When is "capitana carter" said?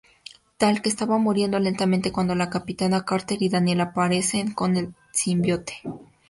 2.49-3.39